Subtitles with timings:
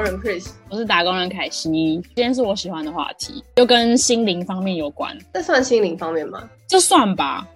[0.00, 1.70] 工人 Chris，我是打工人凯西。
[1.70, 5.14] 今天是我喜欢的话题，又跟心灵方面有关。
[5.34, 6.48] 这算心灵方面吗？
[6.66, 7.46] 这算吧，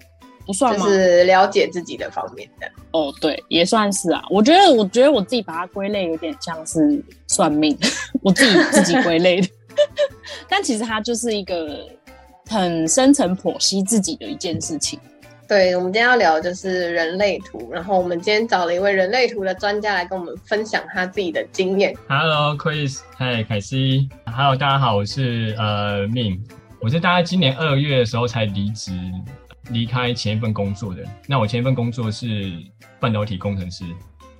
[0.44, 0.84] 不算吗？
[0.84, 2.70] 就是了解自己的方面的。
[2.90, 4.22] 哦，对，也算是啊。
[4.28, 7.74] 我觉得，我觉得我自己把它归类有点像是算命，
[8.20, 9.48] 我自己自己归类的。
[10.46, 11.88] 但其实它就是一个
[12.50, 15.00] 很深层剖析自己的一件事情。
[15.46, 21.94] 对，我们今天要聊的就是人类图，然后我们今天找了一位人类图的专家来跟我们分享他自己的经验。
[22.08, 26.42] Hello，Chris，嗨，凯西，Hello，大家好，我是呃命，
[26.80, 28.92] 我是大概今年二月的时候才离职
[29.70, 31.04] 离开前一份工作的。
[31.26, 32.50] 那我前一份工作是
[32.98, 33.84] 半导体工程师，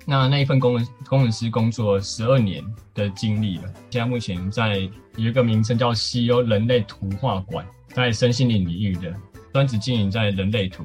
[0.07, 2.63] 那那一份工工程师工作十二年
[2.95, 4.79] 的经历了，现在目前在
[5.17, 9.13] 有一个名称叫西欧人类图画馆，在身心灵领域的。
[9.55, 10.83] 专职经营在人类图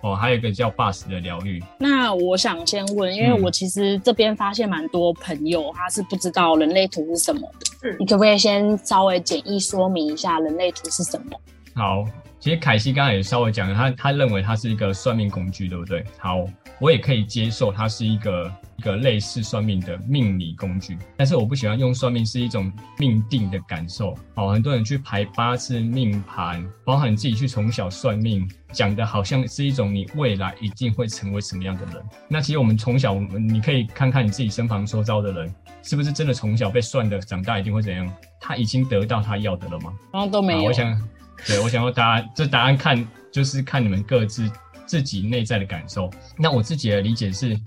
[0.00, 1.60] 哦，还有一个叫 Bus 的疗愈。
[1.76, 11.36] 那我想先问，因为我其实这边发现蛮多朋友他是不知道人类图是什么的，你可不可以先稍微简易说明一下人类图是什么？
[11.74, 12.04] 好，
[12.38, 16.04] 其实凯西刚才也稍微讲了，他他认为它是一个算命工具，对不对？
[16.16, 16.44] 好，
[16.78, 18.48] 我也可以接受它是一个。
[18.78, 24.16] 一个类似算命的命理工具，但是我不喜欢用算命是一种命定的感受。
[24.34, 32.04] 哦，很多人去排八字命盘，包含你自己去从小算命，讲的好像是一种你未来一定会成为什么样的人。
[32.28, 38.12] 那其实我们从小，你可以看看你自己身旁周遭的人，是不是真的从小被算的，长大一定会怎样？
[38.40, 39.92] 他已经得到他要的了吗？
[40.12, 40.64] 然后都没有。
[40.64, 41.08] 我想，
[41.46, 44.50] 对我想要答案，这答案看就是看你们各自
[44.84, 46.10] 自己内在的感受。
[46.36, 47.58] 那我自己的理解是。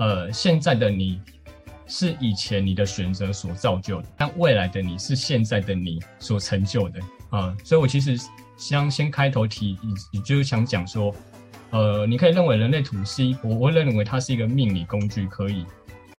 [0.00, 1.20] 呃，现在的你
[1.86, 6.98] 是以前你的选择所造就的，但未来的你是现在的你所成就的
[7.28, 7.54] 啊。
[7.62, 8.18] 所以我其实
[8.56, 9.76] 想先开头提，
[10.10, 11.14] 也就是想讲说，
[11.68, 15.66] 呃，你可以认为人类图是一，我会认为它是一个命理工具，可以。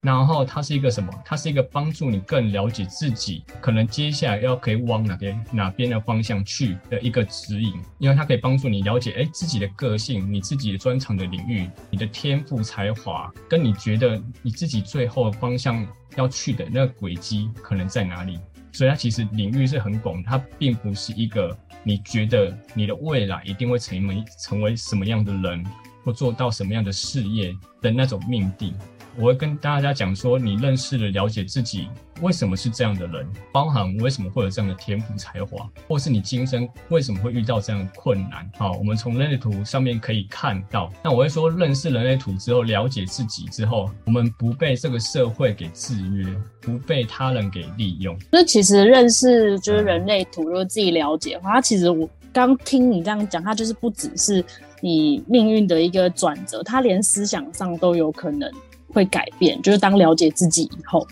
[0.03, 1.13] 然后它是一个什么？
[1.27, 7.75] 它是一个帮助你更了解自己，可能接下来要可以往哪边哪边的方向去的一个指引。
[7.99, 18.39] 因为它可以帮助你了解，哎，自己的个性，你自己的专长的领域，你的天赋才华，跟你觉得你自己最后方向要去的那个轨迹可能在哪里。
[18.73, 25.63] 所以它其实领域是很广，它并不是一个你觉得你的未来一定会成为成为什么样的人，
[26.05, 28.75] 或做到什么样的事业的那种命定。
[29.17, 31.89] 我会跟大家讲说，你认识了、了解自己
[32.21, 38.49] 为什么是这样的人，包含为什么会有这样的天赋才华，或是你今生为什么会遇到这样的困难。
[38.57, 40.91] 好，我们从人类图上面可以看到。
[41.03, 46.27] 那我会说，认识人类图之后，了解自己之后，我们不被这个社会给制约，
[46.61, 48.17] 不被他人给利用。
[48.31, 54.45] 那其实认识就是人类图，如果自己了解的话，它其实我刚听你这样讲，它就是不只是
[54.81, 58.51] 你命运的一个转折，它连思想上都有可能。
[58.93, 61.07] 会改变，就是当了解自己以后，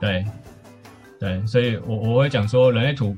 [0.00, 0.24] 对，
[1.18, 3.16] 对，所以我我会讲说，人类图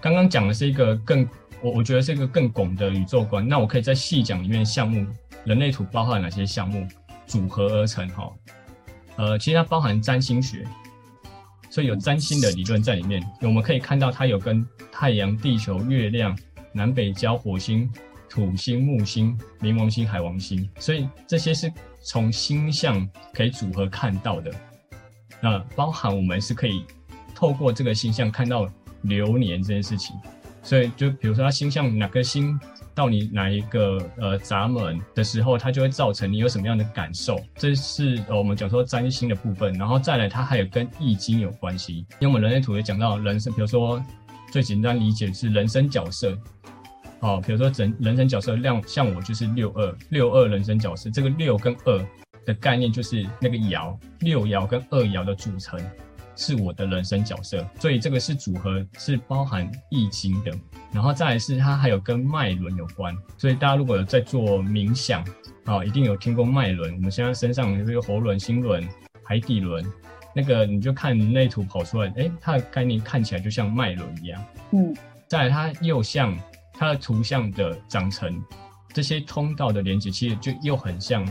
[0.00, 1.28] 刚刚讲的是一个更，
[1.60, 3.46] 我我觉得是一个更广的宇宙观。
[3.46, 5.06] 那我可以在细讲里面项目，
[5.44, 6.86] 人类图包含哪些项目
[7.26, 8.08] 组合而成？
[8.10, 8.30] 哈，
[9.16, 10.64] 呃，其实它包含占星学，
[11.68, 13.22] 所以有占星的理论在里面。
[13.42, 16.36] 我们可以看到它有跟太阳、地球、月亮、
[16.72, 17.90] 南北交、火星、
[18.30, 21.70] 土星、木星、冥王星、海王星，所以这些是。
[22.02, 24.50] 从星象可以组合看到的，
[25.38, 26.82] 那包含我们是可以
[27.34, 28.66] 透过这个星象看到
[29.02, 30.16] 流年这件事情。
[30.62, 32.58] 所以就比如说，它星象哪个星
[32.94, 37.38] 到你哪一个呃闸门的时候，它就会造成你有什么样的感受。
[37.56, 39.74] 这是我们讲说占星的部分。
[39.74, 42.06] 然后再来，它还有跟易经有关系。
[42.18, 44.02] 因为我们人类图也讲到人生，比如说
[44.50, 46.34] 最简单理解是人生角色。
[47.20, 52.06] 哦，比如说人人生角色，像像我就是六二六二人生角色，这个六跟二
[52.46, 55.78] 的概念就是那个爻，六爻跟二爻的组成
[56.34, 60.50] 是我的人生角色，所以这个是组合，是包含易经的。
[60.94, 65.22] 然后再来是它还有跟脉轮有关，所以大家如果有在做冥想，
[65.66, 66.94] 啊，一定有听过脉轮。
[66.94, 68.82] 我们现在身上有这个喉轮、心轮、
[69.22, 69.84] 海底轮，
[70.34, 74.42] 那个你就看内图跑出来，哎，它的概念看起来就像脉轮一样。
[74.70, 74.96] 嗯，
[75.28, 76.34] 再来它又像。
[76.80, 78.42] 它的图像的长成，
[78.94, 81.22] 这些通道的连接，其实就又很像。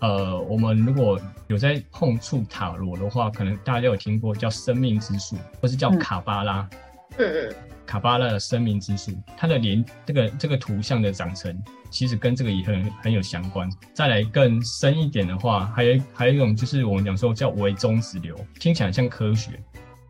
[0.00, 6.68] 呃，我们如果有在碰触塔罗的话，可能大家有听过叫生命之树，或是叫卡巴拉。
[7.16, 7.54] 嗯嗯。
[7.86, 13.70] 卡巴拉的生命之树，它的连这个这个图像的长成，其实跟这个也很很有相关。
[13.94, 19.58] 再来更深一点的话，还有还有一种就是我们讲说叫微中子流，听起来像科学，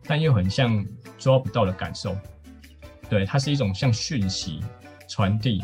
[0.05, 0.85] 但又很像
[1.17, 2.17] 抓不到的感受。
[3.09, 4.59] 对，它是一种像讯息
[5.07, 5.63] 传递。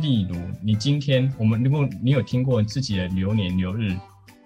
[0.00, 3.96] 例如，你今天我们如果你有听过自己的流年流日，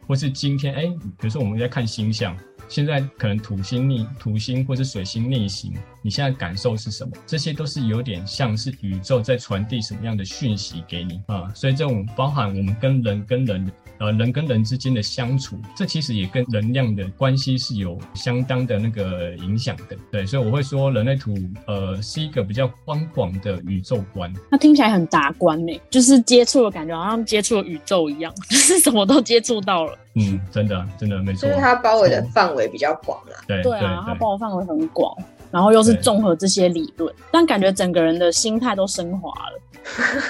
[0.07, 2.37] 或是今天哎，比如说我们在看星象，
[2.69, 5.73] 现在可能土星逆土星或是水星逆行，
[6.03, 7.13] 你现在感受是什么？
[7.27, 11.51] 这些都是有点像是宇宙在传递什么样的讯息给你啊。
[11.55, 13.73] 所以这种包含我们跟人跟人。
[13.99, 19.97] 呃，人跟人之间的相处，这其实也跟能量的关系是有相当的那个影响的。
[20.11, 21.39] 对，所以我会说，人类图
[21.69, 24.33] 呃是一个比较宽广的宇宙观。
[24.51, 29.97] 那听起来很达观呢，就是接触的感觉，好像接触了宇宙一样，就是什么都接触到了。
[30.15, 31.49] 嗯，真的，真的没错。
[31.49, 33.37] 就是它包围的范围比较广啦。
[33.47, 35.17] 对对啊，它包围范围很广，
[35.51, 39.61] 然后又是综合这些理论，但感觉整个人的心态都升华了，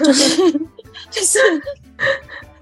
[0.05, 0.53] 就是
[1.11, 1.39] 就是。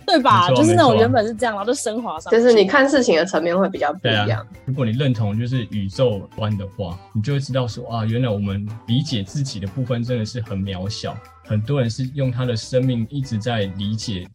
[0.06, 0.48] 对吧？
[0.50, 2.32] 就是那种原本是这样，然后就升华上。
[2.32, 4.44] 就是你看事情的层面会比较不一样。
[4.64, 11.16] 如果你认同就是宇宙观的话，你就会知道说啊，原来我们理解自己的部分真的是很渺小。
[11.44, 14.26] 很多人是用他的生命一直在理解、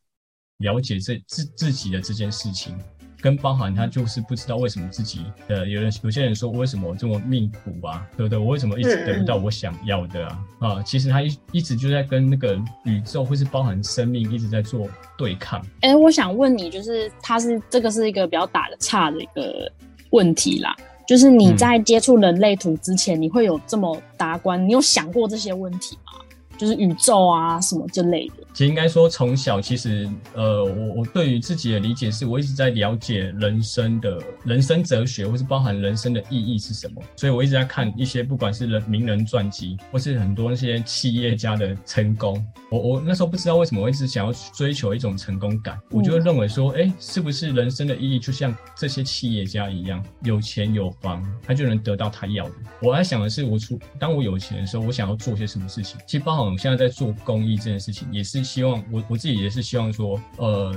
[0.60, 2.80] 了解这自自己的这件事情。
[3.26, 8.38] 跟包含他就是不知道为什么自己呃，有人有些人说为什么我这么命苦啊，对不对？
[8.38, 10.40] 我为什么一直得不到我想要的啊？
[10.60, 14.88] 啊，其实他一一直就在跟那个宇宙或是包含生命一直在做
[15.18, 15.60] 对抗。
[15.82, 19.72] 哎，我想问你，就是他是这个是一个比较打的差的一个
[20.12, 20.76] 问题啦，
[21.08, 24.64] 就是你在接触人类图之前，你会有这么达观？
[24.68, 26.22] 你有想过这些问题吗？
[26.58, 28.36] 就是宇宙啊什么之类的。
[28.54, 37.02] 其实应该说，从小其实，呃，我我对于自己的理解是，我一直在了解人生的人生哲学，或是包含人生的意义是什么。
[37.18, 42.42] 所以我一直在看一些不管是人名人传记，或是很多那些企业家的成功。
[42.72, 52.56] 我我那时候不知道为什么我一直想要追求一种成功感，我就会认为说，哎，是不是人生的意义就像这些企业家一样，有钱有房，他就能得到他要的。
[52.82, 56.00] 我在想的是，我出当我有钱的时候，我想要做些什么事情。
[56.08, 58.44] 其实包含我们现在在做公益这件事情，也是。
[58.44, 60.76] 希望我我自己也是希望说，呃，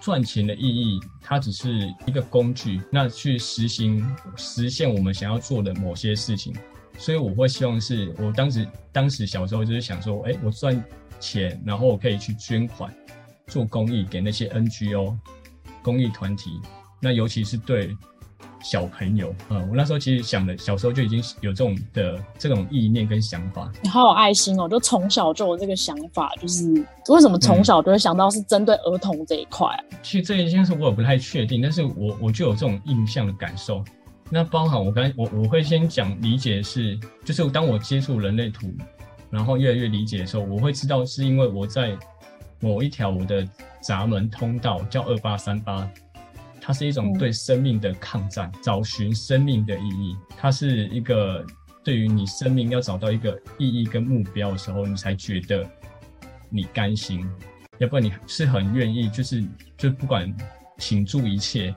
[0.00, 6.54] 赚钱的意义它只是一个工具，那去实行实现我们想要做的某些事情。
[6.98, 10.82] 所以我会希望是我当时当时小时候就是想说，哎，我赚
[11.18, 12.94] 钱，然后我可以去捐款
[13.46, 15.16] 做公益给那些 NGO
[15.82, 16.60] 公益团体，
[17.00, 17.96] 那尤其是对。
[18.62, 23.70] 小朋友，嗯，我那时候其实想的，小时候就已经有这种的这种意念跟想法。
[23.82, 26.64] 你好有爱心哦，就从小就有这个想法，就是
[27.08, 29.80] 为什么从小就会想到是针对儿童这一块啊？
[30.02, 33.84] 其实这一件事我也不太确定，但是我我就有这种印象的感受。
[34.28, 38.74] 那包含我刚我我会先讲理解是，就是当我接触人类图，
[39.30, 41.96] 然后越来越理解的时候，我会知道是因为我在
[42.58, 43.46] 某一条我的
[43.80, 45.88] 闸门通道叫二八三八。
[46.66, 50.16] 它是一种对生命的抗战，找寻生命的意义。
[50.36, 51.46] 它是一个
[51.84, 55.64] 对于你生命要找到一个意义跟目标的时候，你才觉得
[56.50, 57.24] 你甘心。
[57.78, 59.44] 要不然你是很愿意，就是
[59.78, 60.34] 就不管
[60.78, 61.72] 倾注一切，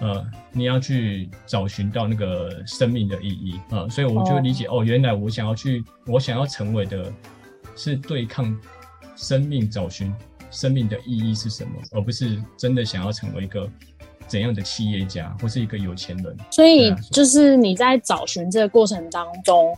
[0.00, 3.88] 呃，你要去找寻到那个生命的意义啊。
[3.88, 7.10] 所以我就理解哦，原来我想要去，我想要成为的
[7.74, 8.54] 是对抗
[9.16, 10.14] 生命，找寻
[10.50, 13.66] 生命的意义是什么，而不是真的想要成为一个。
[14.26, 16.36] 怎样的企业家或是一个有钱人？
[16.50, 19.76] 所以就是你在找寻这个过程当中，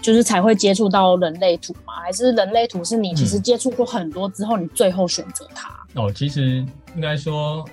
[0.00, 1.94] 就是才会接触到人类图吗？
[2.02, 5.68] 还是人类图是你其实接触过很多之后，你最后选择它？
[5.94, 6.64] 哦，其实
[6.94, 7.64] 应该说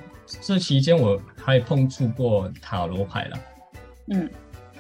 [0.42, 3.40] 这期间我还碰触过塔罗牌了。
[4.08, 4.30] 嗯，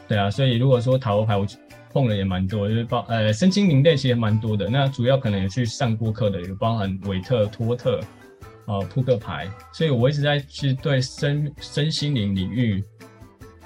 [0.08, 1.46] 对啊，所以如果说塔罗牌我
[1.92, 4.68] 碰的也蛮多，就是包呃身心灵类其实蛮多的。
[4.68, 8.00] 那主要可能有去上过课的，有包含韦特托特。
[8.68, 12.84] 呃，扑克牌，所以我一直在其实对身身心灵领域，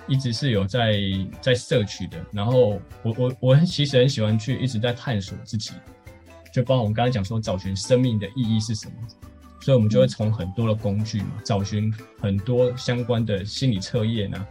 [0.07, 0.99] 一直是有在
[1.39, 2.17] 在摄取的。
[2.33, 5.71] 然后我我我其实很喜欢去一直在探索自己，
[6.53, 8.93] 就包括我们刚才讲说找寻生命的意义是什么，
[9.61, 14.45] 所以我们就会从很多的工具嘛，找寻很多相关的心理测验啊，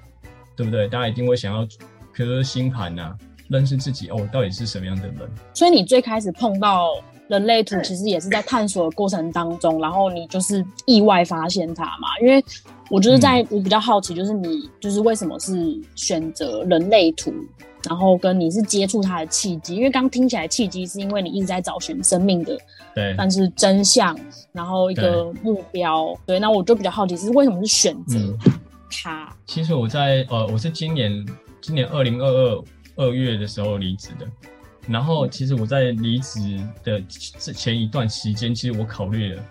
[0.56, 0.88] 对不对？
[0.88, 1.66] 大家一定会想要，
[2.14, 3.14] 比如说星盘啊，
[3.48, 5.30] 认识自己哦，到底是什么样的人？
[5.52, 6.94] 所以你最开始碰到。
[7.28, 12.08] 人类图其实也是在探索的过程当中，然后你就是意外发现它嘛。
[12.20, 12.42] 因为
[12.90, 17.32] 我就是在我比较好奇，就是你就是为什么是选择人类图，
[17.87, 19.76] 然后跟你是接触它的契机。
[19.76, 22.56] 因为刚听起来契机是因为你一直在找寻生命的，
[22.94, 24.18] 对，但是真相，
[24.52, 26.18] 然后一个目标。
[26.25, 28.18] 对，那我就比较好奇是为什么是选择
[28.90, 29.30] 它。
[29.47, 31.26] 其实我在呃，我是今年
[31.61, 32.64] 今年二零二二
[32.97, 34.26] 二月的时候离职的。
[34.88, 36.40] 然后，其实我在离职
[36.83, 37.02] 的
[37.38, 39.42] 这前一段时间，其实我考虑了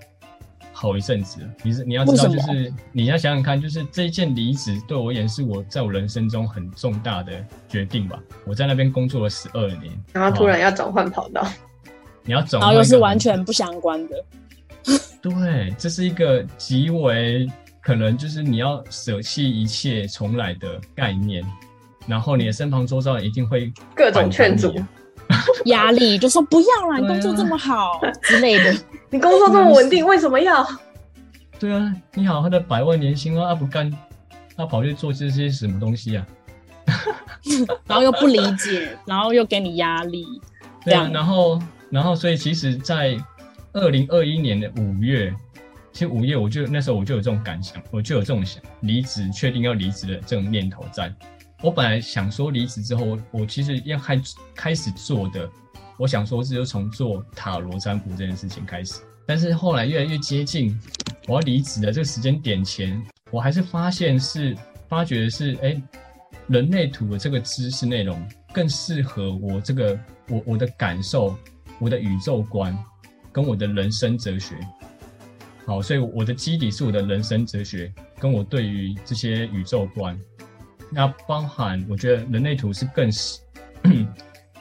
[0.73, 1.39] 好一阵子。
[1.63, 7.31] 你是你要知道，就是你要想想看，就是这一件离职对我而言，是我在我人生中很重大的
[7.69, 8.19] 决定吧。
[8.45, 11.47] 我在那边工作了十二年，然后突然要转换跑道，
[12.23, 14.25] 你要转，然后又是完全不相关的。
[15.21, 17.47] 对，这是一个极为
[17.81, 21.43] 可能就是你要舍弃一切重来的概念，
[22.07, 24.73] 然后你的身旁周遭一定会各种劝阻，
[25.65, 28.71] 压力就说不要啦，你工作这么好之类的，
[29.09, 30.65] 你工作这么稳定，为什么要？
[31.59, 33.91] 对啊，你好好的百万年薪啊，不干，
[34.55, 36.25] 他跑去做这些什么东西啊？
[37.87, 40.25] 然后又不理解，然后又给你压力，
[40.85, 43.17] 对啊，然后然后所以其实，在
[43.73, 45.33] 二零二一年的五月。
[45.93, 51.11] 其实五月我就那时候我就有这种感想，我就有这种想离职，确定要离职的这种念头在。
[51.61, 54.21] 我本来想说离职之后，我其实要开
[54.53, 55.49] 开始做的，
[55.97, 59.01] 我想说是就从做塔罗占卜这件事情开始。
[59.25, 60.79] 但是后来越来越接近
[61.27, 64.55] 我要离职的这个时间点前，我还是发现是
[64.87, 65.81] 发觉的是，哎，
[66.47, 69.99] 人类图的这个知识内容更适合我这个
[70.29, 71.35] 我我的感受，
[71.79, 72.77] 我的宇宙观
[73.31, 74.55] 跟我的人生哲学。
[75.65, 80.17] 好，所以我的基底是我的人生哲学，跟我对于这些宇宙观，
[80.91, 83.39] 那包含我觉得人类图是更是，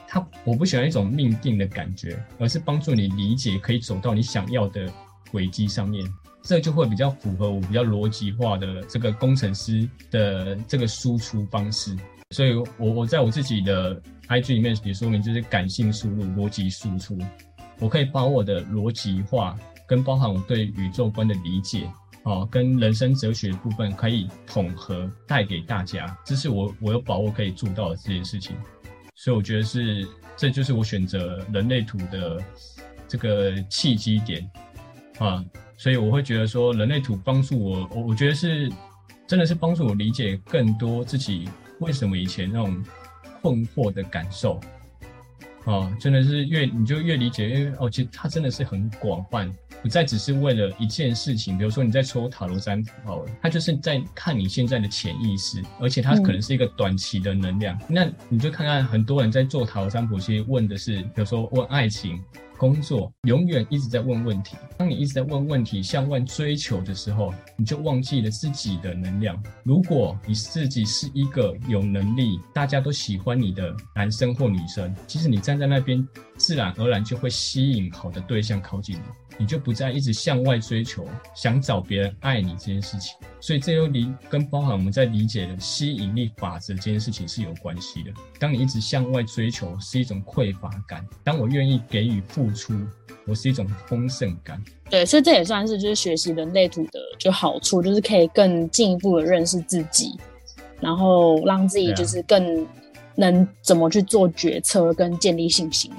[0.09, 4.91] 它我不喜欢一种命定的感觉，而是帮助你理解可以走到你想要的
[5.31, 6.05] 轨迹上面，
[6.43, 11.97] 这就会比较符合我比较逻辑化的这个工程师的这个输出方式。
[12.31, 17.19] 所以我我在我自己的 IG 里面也说明，就是感性输入，逻辑输出，
[17.79, 19.57] 我可以把我的逻辑化。
[19.89, 21.89] 跟包含我对宇宙观的理解，
[22.27, 28.57] 哦，跟人生哲学部分可以统合带给大家，这是我我有把握可以做到的这件事情，
[29.15, 30.05] 所以我觉得是
[30.37, 32.43] 这就是我选择人类图的
[33.07, 34.51] 这个契机点
[35.19, 35.45] 啊，
[35.79, 38.69] 所以我会觉得说人类图帮助我，我我觉得是
[39.29, 42.85] 真的是帮助我理解更多自己为什么以前那种
[43.41, 44.61] 困惑的感受。
[45.67, 49.49] 哦，真的是越你就越理解，因为哦，其实它真的是很广泛，
[49.87, 51.57] 不再只是为了一件事情。
[51.57, 57.79] 比如说你在抽塔罗占卜，好了，它就是在看你现在的潜意识，而且它可能是一个短期的能量。
[57.89, 62.21] 那你就看看很多人在做塔罗占卜，其实问的是，比如说问爱情。
[62.59, 64.57] 工作永远一直在问问题。
[64.79, 69.39] 当你一直在问问题、向外追求的时候，你就忘记了自己的能量。
[69.63, 76.03] 如果你自己是一个有能力、大家都喜欢你的男生或女生，其实你站在那边，
[76.37, 79.03] 自然而然就会吸引好的对象靠近你。
[79.39, 88.11] 你就不再一直向外追求，想找别人爱你这件事情，所以这又理跟包含我们在理解的吸引力法则这件事情是有关系的。
[88.39, 92.73] 当你一直向外追求，是一种匮乏感；当我愿意给予付出，
[93.27, 94.59] 我是一种丰盛感。
[94.89, 100.19] 对，所以这也算是就是学习人类图的就好处，就是可以更进一步的认识自己，
[100.81, 102.67] 然后让自己就是更
[103.17, 105.93] 能怎么去做决策跟建立信心，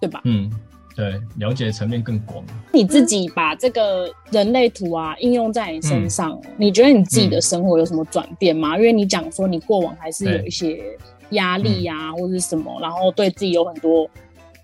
[0.00, 0.20] 对吧？
[0.24, 0.50] 嗯。
[0.96, 2.44] 对，了解的层面更广。
[2.72, 8.76] 你自己把这个人类图啊应用在你身上，你觉得你自己的生活有什么转变吗？
[8.76, 10.82] 因为你讲说你过往还是有一些
[11.30, 14.10] 压力呀，或者什么，然后对自己有很多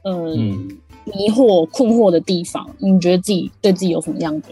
[0.02, 0.66] 嗯
[1.04, 2.68] 迷惑、困惑的地方。
[2.78, 4.48] 你觉得自己对自己有什么样的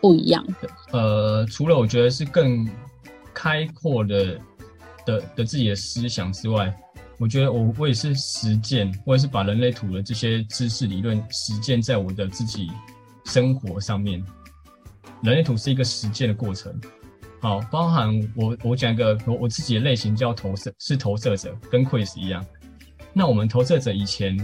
[0.00, 0.42] 不一样？
[0.92, 2.66] 呃，除了我觉得是更
[3.34, 4.38] 开阔的
[5.04, 6.74] 的的自己的思想之外。
[7.20, 12.70] 我觉得我我也是实践，我也是把人类图的这些知识理论实践在我的自己
[13.26, 14.24] 生活上面。
[15.22, 16.74] 人类图是一个实践的过程，
[17.42, 22.42] 好，包含我我讲一个我我自己的类型叫投射，是投射者，跟 Chris 一样。
[23.12, 24.34] 那我们投射者以前，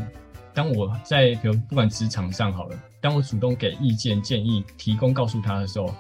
[0.52, 5.94] 当我在比如不管职场上好了，当我主动给意见建议提供告诉他的时候。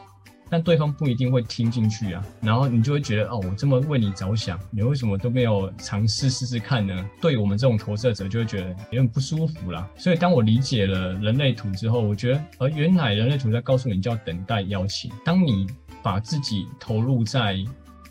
[0.48, 7.10] 但对方不一定会听进去啊，然后你就会觉得哦，我这么为你着想，你为什么都没有尝试试试看呢？
[7.20, 9.88] 对我们这种投射者就会觉得有点不舒服啦。
[9.96, 15.10] 所以当我理解了人类图之后，我觉得，而原来人类图在告诉你叫等待邀请。
[15.24, 15.66] 当你
[16.02, 17.56] 把自己投入在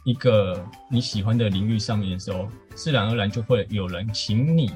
[0.04, 0.62] 一个
[0.92, 4.72] 你喜欢的领域上面的时候，自然而然就会有人请你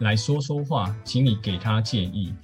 [0.00, 2.34] 来说说话，请你给他建议。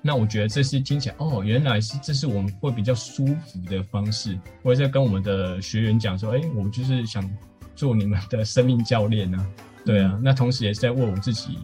[0.00, 4.38] 那我觉得这是听起来哦，原来是这是我们会比较舒服的方式。
[4.62, 7.28] 我也在跟我们的学员讲说，哎，我就是想
[7.74, 9.46] 做你们的生命教练呢。
[9.84, 11.58] 对啊，那同时也是在为我自己，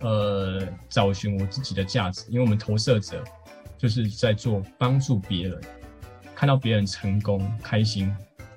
[0.00, 2.24] 呃，找寻我自己的价值。
[2.30, 3.22] 因为我们投射者
[3.76, 5.60] 就是在做帮助别人，
[6.34, 8.10] 看到别人成功开心，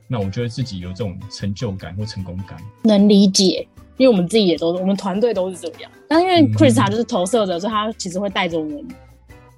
[0.08, 2.58] 那我觉得自己有这种成就感或成功感。
[2.84, 3.68] 能理解，
[3.98, 5.92] 因为我们自己也都是，我们团队都是这样。
[6.08, 8.88] 但因为 Chris 他就是投射者，所以他其实会带着我们。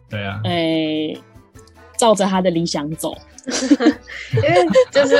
[0.09, 1.15] 对啊，哎，
[1.97, 3.15] 照着他的理想走，
[4.35, 5.15] 因为就是，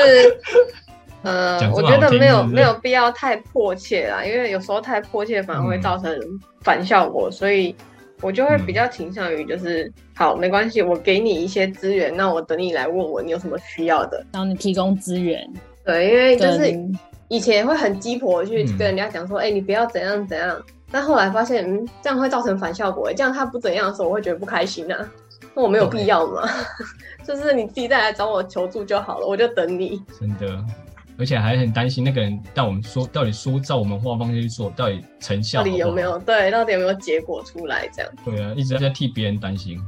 [1.24, 6.17] 呃，我觉得没有没有必要太迫切啦，因为有时候太迫切反而会造成
[6.62, 7.75] 反效果，所以
[8.22, 14.25] 我就会比较倾向于就是，好，没关系，我给你一些资源，那我等你来问我你有什么需要的。
[14.34, 15.46] 然后你提供资源，
[15.86, 16.74] 对，因为就是
[17.27, 18.77] 以前会很鸡婆地去嗯。
[18.77, 20.60] 跟人家讲说，哎、你不要怎样怎样。
[20.91, 23.12] 但后来发现，嗯，这样会造成反效果。
[23.15, 25.10] 这样他不怎样的时候，我会觉得不开心啊。
[25.53, 26.43] 那我没有必要嘛，
[27.25, 30.01] 就是你自己再来找我求助就好了，我就等你。
[30.19, 30.63] 真的，
[31.17, 36.51] 而且还很担心那个人到我们说到底说照我们话方式去做，到底成效到底有没有对？
[36.51, 37.88] 到底有没有结果出来？
[37.93, 38.12] 这样。
[38.24, 39.79] 对啊，一直在替别人担心。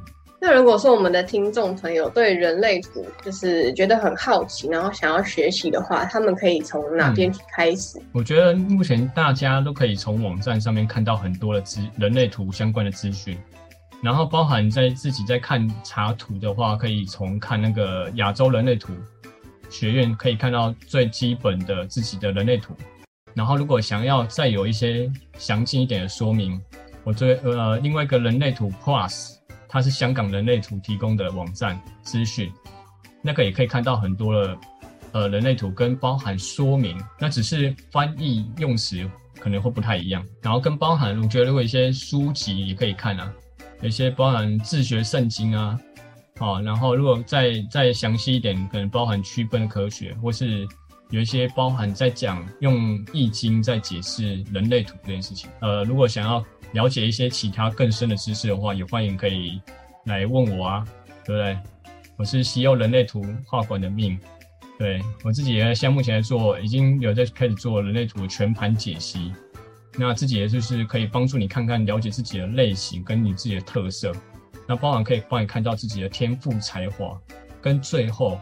[0.43, 8.01] 那如果说我们的听众朋友对人类图就是觉得很好奇，然后想要学习的话，他们可以从哪边开始？
[8.11, 13.37] 我觉得目前大家都可以从网站上面看到很多的资人类图相关的资讯，
[14.01, 18.91] 然后包含在自己在看查图的话，可以从看那个亚洲人类图
[19.69, 22.73] 学院可以看到最基本的自己的人类图。
[23.35, 25.07] 然后如果想要再有一些
[25.37, 26.59] 详尽一点的说明，
[27.03, 29.35] 我最呃另外一个人类图 Plus，
[29.73, 32.51] 它是香港人类图提供的网站资讯，
[33.21, 34.57] 那个也可以看到很多的
[35.13, 39.09] 呃人类图跟包含说明，那只是翻译用词
[39.39, 40.21] 可能会不太一样。
[40.41, 43.33] 然后跟包含，我觉得如果一些书籍也可以看啊，
[43.81, 45.79] 有些包含自学圣经啊，
[46.39, 50.67] 哦，然后如果再再详细一点，可能包含区分科学，或是
[51.11, 55.49] 有一些包含在讲用易经在解释人类图这件事情。
[55.61, 59.61] 呃，如果想要了解一些其他更深的知识的话，也欢迎可以
[60.05, 60.85] 来问我啊，
[61.25, 61.57] 对不对？
[62.17, 64.19] 我是西欧人类图画馆的命，
[64.77, 69.33] 对我自己也像目前来做，已经有在开始做人类图全盘解析。
[69.97, 74.13] 那自己也就是可以帮助你看看了解自己的类型跟你自己的特色，
[74.65, 77.19] 那包含可以帮你看到自己的天赋才华，
[77.59, 78.39] 跟最后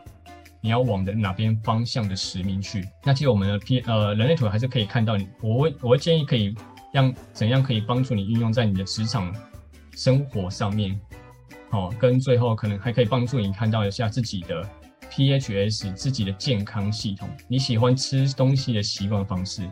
[0.62, 2.88] 你要往的哪边方向的使命去。
[3.04, 6.54] 那其实我们的 P 呃人类图还是可以看到你，我会我会建议可以
[6.92, 9.34] 让怎样可以帮助你运用在你的职场
[9.96, 11.00] 生活上面，
[11.72, 14.68] 哦，跟最后可能还可以帮助你看到一下自己的
[15.12, 19.70] PHS 自己的健康系统，你喜欢吃东西的习惯方式，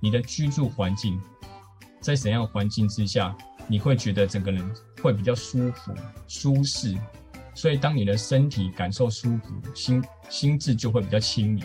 [0.00, 1.20] 你的居住环境，
[2.00, 4.70] 在怎样环境之下，你会觉得整个人
[5.02, 5.92] 会比较舒服、
[6.26, 6.96] 舒适。
[7.54, 11.64] 所以，当你的身体感受舒服，心心智就会比较清明，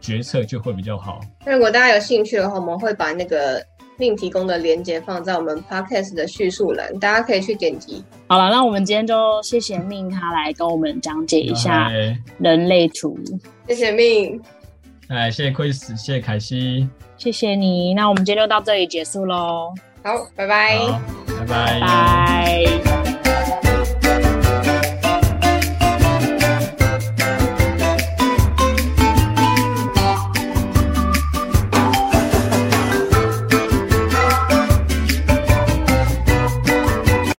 [0.00, 1.20] 决策就会比较好。
[1.46, 3.64] 如果大家有兴趣的话，我们会把那个
[4.02, 8.02] 另提供的链接放在我们 podcast 的叙述栏，大家可以去点击。
[8.26, 13.16] 好了，那我们今天就谢谢命他来跟我们讲解一下哎，人类图，
[13.68, 14.42] 谢谢命，
[15.06, 17.94] 哎，谢谢 Chris，谢谢凯西，谢谢你。
[17.94, 20.78] 那我们今天就到这里结束喽，好，拜拜
[21.46, 23.01] 拜拜。